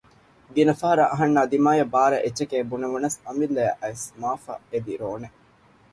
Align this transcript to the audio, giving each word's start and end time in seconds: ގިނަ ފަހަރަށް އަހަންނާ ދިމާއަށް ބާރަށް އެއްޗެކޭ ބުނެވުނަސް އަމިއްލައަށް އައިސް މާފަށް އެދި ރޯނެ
ގިނަ 0.53 0.73
ފަހަރަށް 0.81 1.11
އަހަންނާ 1.11 1.41
ދިމާއަށް 1.51 1.91
ބާރަށް 1.93 2.23
އެއްޗެކޭ 2.23 2.57
ބުނެވުނަސް 2.69 3.17
އަމިއްލައަށް 3.25 3.79
އައިސް 3.81 4.05
މާފަށް 4.21 4.63
އެދި 4.71 4.93
ރޯނެ 5.01 5.29